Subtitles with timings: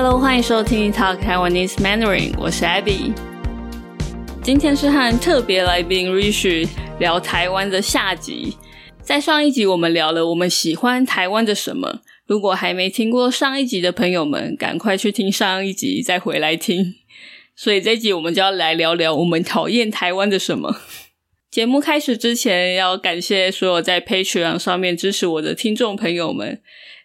[0.00, 3.12] Hello，欢迎收听 Talk Taiwanese Mandarin，我是 Abby。
[4.44, 6.68] 今天是和特别来宾 Rich
[7.00, 8.56] 聊台湾的下集。
[9.02, 16.94] 在上一集我们聊了我们喜欢台湾的什么，如果还没听过上一集的朋友们，赶快去听上一集再回来听。
[17.56, 20.76] 所以这集我们就要来聊聊我们讨厌台湾的什么。
[21.50, 26.60] 节目开始之前，要感谢所有在 Patreon 上面支持我的听众朋友们。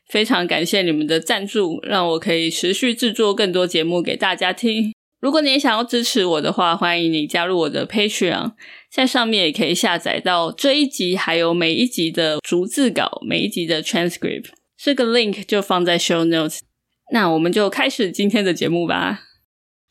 [0.08, 4.94] 非常感谢你们的赞助，让我可以持续制作更多节目给大家听。
[5.20, 8.52] 如果你也想要支持我的话，欢迎你加入我的 Patreon，
[8.92, 14.48] 在上面也可以下载到这一集还有每一集的逐字稿、每一集的 transcript，
[14.78, 16.60] 这个 link 就放在 show notes。
[17.12, 19.22] 那我们就开始今天的节目吧。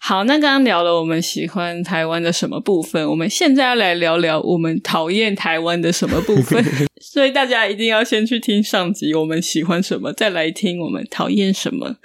[0.05, 6.61] 好，那刚刚聊了我们喜欢台湾的什么部分，我们现在要来聊聊我们讨厌台湾的什么部分。
[7.00, 11.97] 所以大家一定要先去听上集，我们喜欢什么，再来听我们讨厌什么。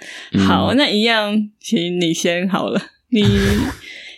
[0.46, 2.80] 好，那一样，请你先好了。
[3.08, 3.24] 你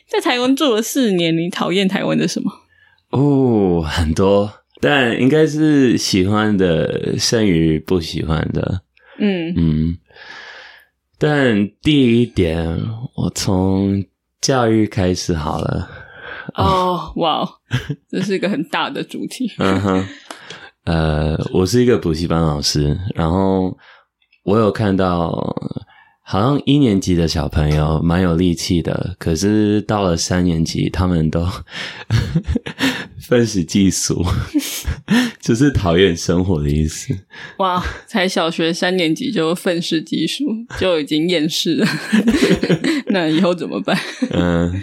[0.06, 2.53] 在台湾住了四年，你讨厌台湾的什么？
[3.12, 8.83] 哦，很多，但应该是喜欢的胜于不喜欢的。
[9.19, 9.97] 嗯嗯。
[11.23, 12.67] 但第一点，
[13.15, 14.03] 我从
[14.41, 15.87] 教育开始好了。
[16.55, 17.47] 哦， 哇，
[18.09, 19.53] 这是一个很大的主题。
[19.61, 20.09] 嗯哼，
[20.85, 23.77] 呃，我是一个补习班老师，然后
[24.45, 25.55] 我有看到。
[26.31, 31.45] 好像一年级的小朋友蛮有力气的，可是到了三年级，他们都
[33.20, 34.25] 愤世嫉俗，
[35.42, 37.12] 就是讨厌生活的意思。
[37.56, 40.45] 哇，才小学三年级就愤世嫉俗，
[40.78, 41.86] 就已经厌世了。
[43.11, 43.98] 那以后怎么办？
[44.31, 44.81] 嗯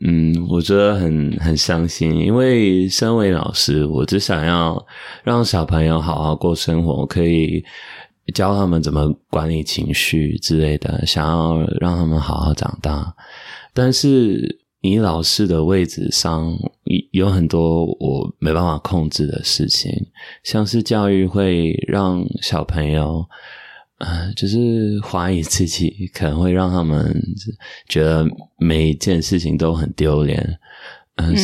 [0.00, 4.86] 嗯，我觉得很很伤心，因为身为老师，我只想要
[5.24, 7.64] 让小朋友好好过生活，可以。
[8.34, 13.14] 教他们怎么管理情绪之类的，想要让他们好好长大。
[13.72, 16.52] 但是你老师的位置上
[17.12, 19.90] 有很多我没办法控制的事情，
[20.42, 23.24] 像是教育会让小朋友，
[23.98, 27.22] 呃，就是怀疑自己，可能会让他们
[27.88, 28.26] 觉得
[28.58, 30.58] 每一件事情都很丢脸。
[31.16, 31.34] 嗯，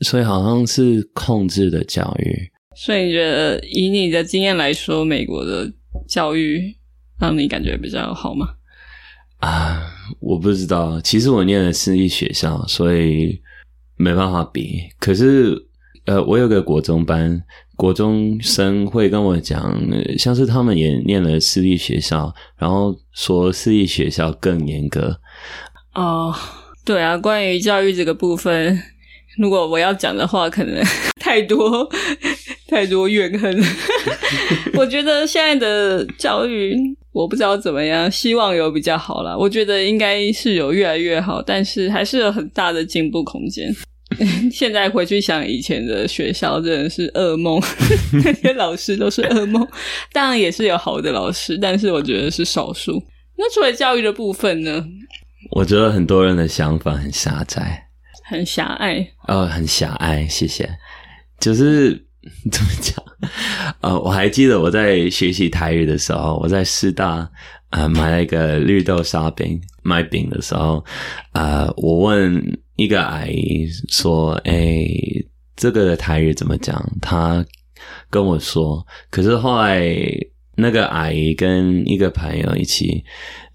[0.00, 2.50] 所以好像是控制的教育。
[2.76, 5.72] 所以你觉得，以你的经验来说，美国的？
[6.08, 6.76] 教育
[7.20, 8.54] 让你感觉比较好吗？
[9.38, 9.82] 啊，
[10.18, 11.00] 我不知道。
[11.00, 13.40] 其实我念的私立学校，所以
[13.96, 14.80] 没办法比。
[14.98, 15.68] 可是，
[16.06, 17.40] 呃，我有个国中班，
[17.76, 19.78] 国中生会跟我讲，
[20.18, 25.20] 像是他们也念了私立学校，然后说私立学校更严格。
[25.94, 26.34] 哦，
[26.84, 28.82] 对啊，关于教育这个部分，
[29.38, 30.82] 如果我要讲的话，可能
[31.20, 31.88] 太多。
[32.68, 33.58] 太多怨恨，
[34.76, 36.76] 我觉得现在的教育
[37.12, 39.34] 我不知道怎么样，希望有比较好啦。
[39.34, 43.74] 我觉得应该是有越来越好，但是还是有很大的进步空间。
[44.52, 47.58] 现在回去想以前的学校，真的是噩梦，
[48.24, 49.66] 那些老师都是噩梦。
[50.12, 53.02] 当然也是有好的老师，但是我觉得是少数。
[53.36, 54.84] 那除了教育的部分呢？
[55.52, 57.86] 我觉得很多人的想法很狭窄，
[58.24, 59.06] 很狭隘。
[59.26, 60.26] 呃，很狭隘。
[60.28, 60.68] 谢谢，
[61.40, 62.07] 就是。
[62.50, 63.04] 怎么讲？
[63.80, 67.28] 呃，我还记得我在学习台语的时候，我在师大
[67.70, 70.84] 呃买了一个绿豆沙饼，买饼的时候，
[71.32, 72.42] 呃，我问
[72.76, 74.86] 一个阿姨说：“哎，
[75.56, 77.44] 这个的台语怎么讲？”她
[78.08, 79.84] 跟我说，可是后来
[80.56, 83.04] 那个阿姨跟一个朋友一起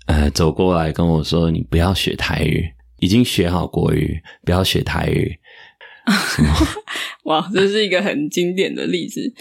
[0.05, 2.69] 呃走过来跟我说：“你不要学台语，
[2.99, 5.37] 已经学好国语，不要学台语。”
[7.25, 9.33] 哇，这是一个很经典的例子。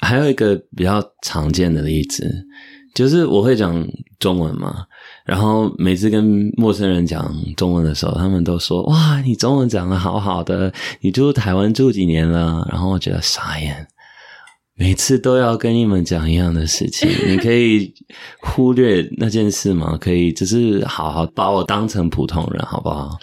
[0.00, 2.46] 还有一个比较常见的例子，
[2.94, 3.86] 就是我会讲
[4.18, 4.84] 中文嘛，
[5.24, 13.86] 然后每次跟陌生人讲中文的时候，他们都说：“哇，你中文讲的好好的，你住台湾住几年了？”然后我觉得傻眼，
[14.76, 17.94] 每次都要跟你们讲一样的事情，你可以
[18.40, 19.96] 忽略那件事吗？
[19.98, 23.16] 可以，只是好好把我当成普通人，好不好？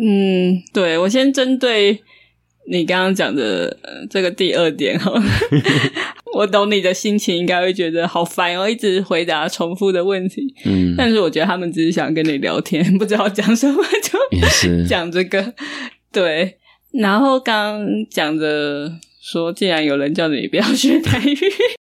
[0.00, 2.00] 嗯，对，我先针对。
[2.68, 3.76] 你刚刚讲的
[4.08, 5.12] 这个第二点哈，
[6.36, 10.54] 我懂你的心情，应该会觉得好烦哦，一直回答重复的问题。
[10.66, 15.52] 嗯，但是我觉得他们只是想跟你聊天， 不知道讲什么就讲这个。
[16.12, 16.58] 对，
[16.92, 21.36] 然后刚讲的说，既然有人叫你不要学台语，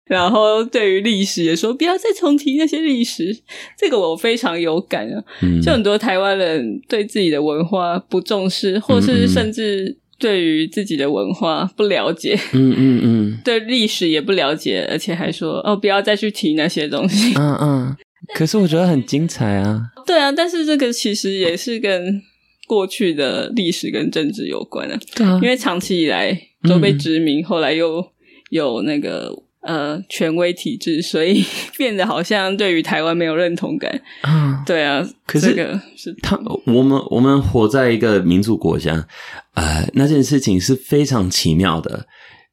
[0.07, 3.37] 然后对于历史也说不要再重提那些历史，
[3.79, 5.23] 这个我非常有感啊。
[5.63, 9.99] 就很多台湾人对自己的文化不重视，或是甚至。
[10.17, 17.97] 对于自己的文化不了解，嗯嗯嗯， 对历史也不了解，而且还说哦，不要再去提那些东西，嗯嗯。
[18.33, 19.83] 可是我觉得很精彩啊。
[20.07, 22.23] 对啊，但是这个其实也是跟
[22.69, 28.07] 过去的历史跟政治有关啊，对啊因为长期以来都被殖民，后来又
[28.51, 31.45] 有那个呃权威体制，所以
[31.77, 34.01] 变得好像对于台湾没有认同感。
[34.23, 39.07] 啊，对啊，可是这个是他我们我们活在一个民主国家，
[39.55, 42.07] 呃，那件事情是非常奇妙的，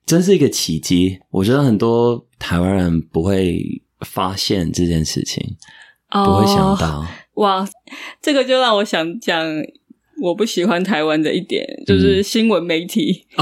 [0.05, 1.19] 真是一个奇迹。
[1.29, 3.61] 我觉得很多台湾人不会
[4.01, 5.57] 发现这件事情，
[6.09, 7.05] 不会想哦到。
[7.35, 7.67] 哇，
[8.21, 9.45] 这个就让我想讲。
[10.21, 13.25] 我不喜欢台湾的一点就是新闻媒体，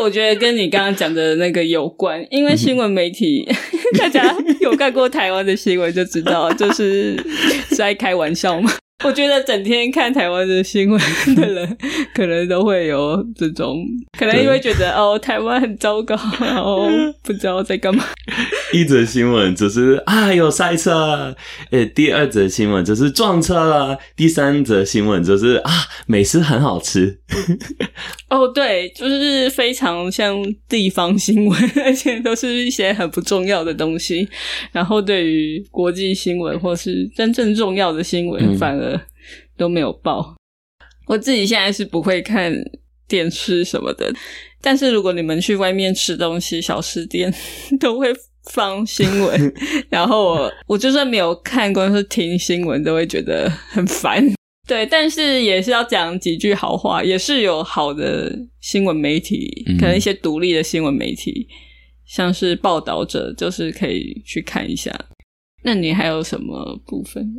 [0.00, 3.46] 我觉得跟你刚刚讲的那个有关，因为新闻媒体，
[3.98, 7.16] 大家有看过台湾的新闻就知道，就是
[7.68, 8.70] 是在开玩笑嘛。
[9.04, 11.00] 我觉得整天看台湾的新闻
[11.34, 11.78] 的人，
[12.14, 13.78] 可能都会有这种，
[14.18, 16.88] 可能因为觉得哦，台湾很糟糕，然后
[17.22, 18.04] 不知道在干嘛。
[18.72, 21.34] 一则新闻就是啊有塞车，
[21.70, 25.72] 呃，第二则新闻就是撞车了，第三则新闻就是啊
[26.06, 27.18] 美食很好吃。
[28.28, 34.28] 哦，对，就是非常像地方新闻，而且都是一些很不重要的东西。
[34.70, 38.89] 然后对于国际新闻或是真正重要的新闻，嗯反而
[39.60, 40.34] 都没有报。
[41.06, 42.50] 我自己现在是不会看
[43.06, 44.10] 电视什么的，
[44.62, 47.32] 但是如果你们去外面吃东西，小吃店
[47.78, 48.10] 都会
[48.52, 49.54] 放新闻，
[49.90, 54.24] 然后我我就算没有看，光是听新闻都会觉得很烦。
[54.66, 61.46] 对，但是也是要讲几句好话，也是有好的新闻媒体，嗯可能一些独立的新闻媒体，
[62.06, 64.90] 像是报道者，就是可以去看一下。
[65.64, 67.34] 那你还有什么部分？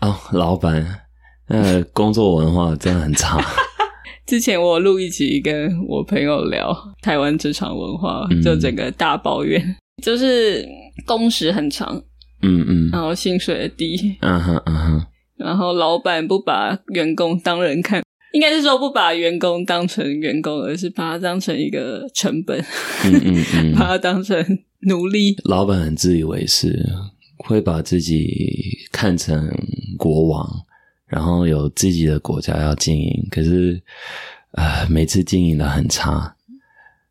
[0.00, 1.07] 哦，老板，
[1.48, 3.40] 呃，工作文化真的很差。
[4.26, 8.42] 之前我录一集跟我朋友聊台湾职场文化，嗯。
[8.42, 10.66] 就整个大抱怨，就是
[11.06, 11.96] 工时很长，
[12.42, 12.90] 嗯嗯。
[12.92, 15.06] 然后薪水低，嗯哼嗯哼，
[15.38, 18.02] 然后老板不把员工当人看，
[18.34, 22.58] 应该是说不把员工当成员工，而是把他当成一个成本，
[23.06, 24.36] 嗯嗯嗯， 把他当成
[24.80, 25.34] 奴隶。
[25.44, 26.78] 老板很自以为是，
[27.38, 28.28] 会把自己
[28.92, 29.48] 看成
[29.96, 30.46] 国王，
[31.08, 33.82] 然后有自己的国家要经营，可是
[34.52, 36.36] 呃，每次经营的很差，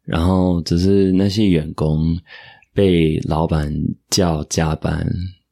[0.06, 2.18] 然后只是那些员工
[2.74, 3.74] 被老板
[4.10, 5.06] 叫加班，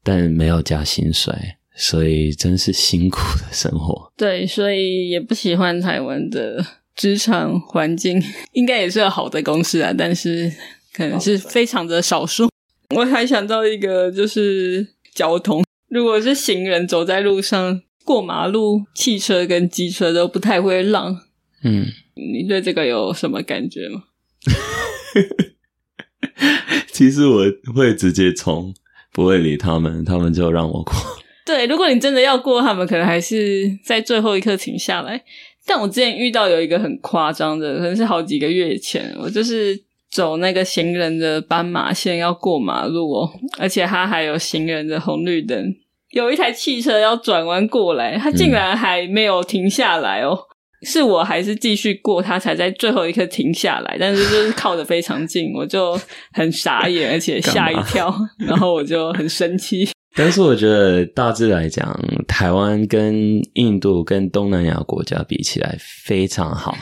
[0.03, 1.33] 但没有加薪水，
[1.75, 4.11] 所以真是辛苦的生活。
[4.15, 6.63] 对，所以也不喜欢台湾的
[6.95, 8.21] 职场环境，
[8.53, 10.51] 应该也是有好的公司啊，但是
[10.93, 12.49] 可能是非常的少数。
[12.95, 21.19] 我还想到一个，就是交通，如果是行人走在路上过马路，汽车跟机车都不太会让，
[21.63, 24.03] 嗯，你对这个有什么感觉吗？
[26.91, 27.43] 其实我
[27.73, 28.73] 会直接冲，
[29.11, 30.93] 不会理他们，他们就让我过。
[31.45, 35.23] 对，如果你真的要过，他们可能还是在最后一刻停下来。
[35.65, 45.75] 但我之前遇到有一个很夸张的，可能是好几个月前，我就是走那个行人的斑马线要过马路哦，而且它还有行人的红绿灯，
[46.15, 50.37] 有一台汽车要转弯过来，它竟然还没有停下来哦。
[50.81, 55.99] 是我还是继续过，他才在最后一刻停下来，但是就是靠得非常近，我就
[56.31, 59.89] 很傻眼，而且吓一跳， 然后我就很生气。
[60.15, 65.75] 但是我觉得大致来讲，台湾跟印度跟东南亚国家比起来
[66.05, 66.77] 非常好，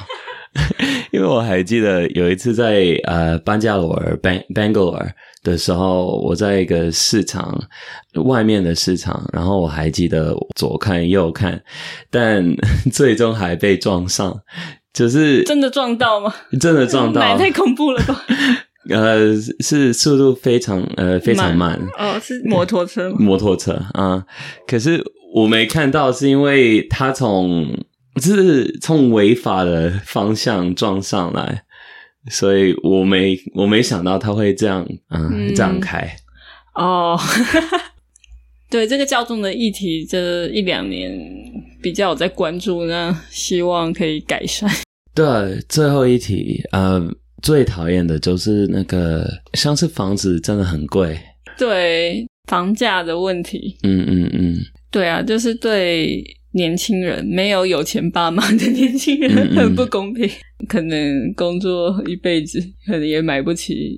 [1.11, 5.09] 因为我还记得有一次在呃班加罗尔 Bang Bangalore
[5.43, 7.59] 的时候，我在一个市场
[8.25, 11.61] 外面的市场，然后我还记得左看右看，
[12.09, 12.45] 但
[12.91, 14.35] 最终还被撞上，
[14.93, 16.33] 就是真的撞到吗？
[16.59, 18.23] 真的撞到买，太恐怖了吧！
[18.89, 23.15] 呃，是速度非常呃非常慢，哦，是摩托车吗？
[23.17, 24.23] 摩托车啊、
[24.67, 25.01] 可是
[25.33, 27.65] 我没看到，是因为他从
[28.21, 31.63] 是从违法的方向撞上来，
[32.29, 35.55] 所以我没我没想到他会这样，嗯，嗯。
[35.55, 36.15] 这样开。
[36.75, 37.19] 哦，
[38.69, 41.11] 对这个教宗的议题，这一两年
[41.81, 44.69] 比较有在关注，那希望可以改善。
[45.13, 45.25] 对，
[45.69, 46.99] 最后一题，呃，
[47.43, 51.19] 最讨厌的就是那个，像是房子真的很贵，
[51.55, 54.57] 对房价的问题，嗯嗯嗯，
[54.89, 60.29] 对啊，就是对年轻人没有有钱爸妈的年轻人很不公平，
[60.67, 63.97] 可能工作一辈子，可能也买不起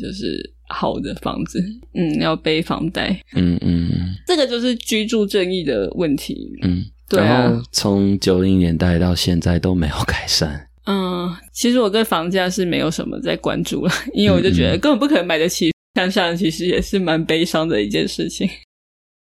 [0.00, 1.62] 就是好的房子，
[1.94, 3.90] 嗯，要背房贷，嗯嗯。
[4.26, 6.52] 这个就是居住正义的问题。
[6.62, 7.24] 嗯，对啊。
[7.24, 10.68] 然后从九零年代到现在都没有改善。
[10.84, 18.48] 嗯，其实我对房价是没有什么在关注了，因为我就觉得根本不可能买得起，想想其实也是蛮悲伤的一件事情。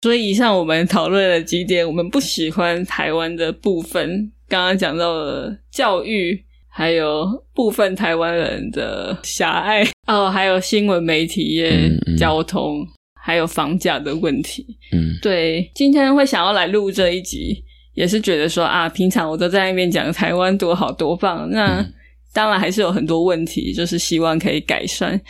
[0.03, 12.87] 所以以上我们讨论了几点我们不喜欢台湾的部分，刚刚讲到了教育，还有部分台湾人的狭隘哦，还有新闻媒体业、交通，
[13.21, 14.65] 还有房价的问题。
[14.93, 17.65] 嗯，对，今天会想要来录这一集，
[17.95, 21.85] 也是觉得说啊，平常我都在那边讲台湾多好多棒，那
[22.33, 25.21] 当然还是有很多问题，就是希望可以改善。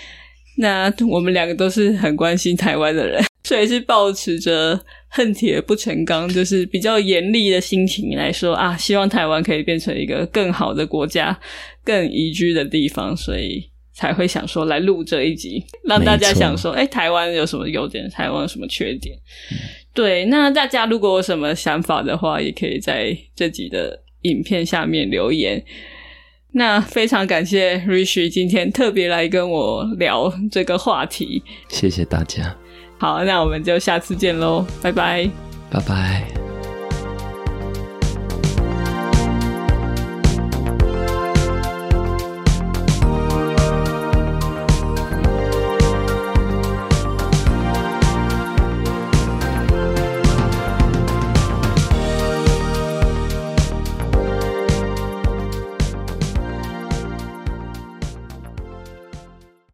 [0.58, 3.24] 那我们两个都是很关心台湾的人。
[3.48, 4.78] 所以是保持着
[5.08, 11.34] 恨铁不成钢，就是比较严厉的心情来说啊，希望台湾可以变成一个更好的国家、
[11.82, 18.06] 更宜居的地方，所以才会想说来录这一集，让大家想说，哎，台湾有什么优点？
[18.10, 19.16] 台湾有什么缺点？
[19.94, 25.64] 对，那大家如果有什么想法的话，也可以在这集的影片下面留言。
[26.52, 32.54] 那非常感谢 Rich 今天特别来跟我聊这个话题，谢谢大家。
[32.98, 35.30] 好，那我们就下次见喽，拜拜，
[35.70, 36.47] 拜拜。